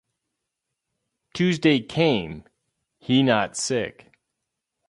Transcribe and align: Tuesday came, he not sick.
Tuesday 1.35 1.79
came, 1.79 2.43
he 2.97 3.21
not 3.21 3.55
sick. 3.55 4.11